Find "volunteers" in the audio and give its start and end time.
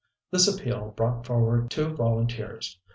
1.95-2.79